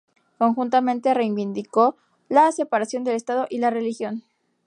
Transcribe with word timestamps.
Conjuntamente 0.39 1.13
reivindicó 1.13 1.95
la 2.27 2.51
separación 2.51 3.03
del 3.03 3.13
Estado 3.13 3.45
y 3.51 3.59
la 3.59 3.69
religión. 3.69 4.23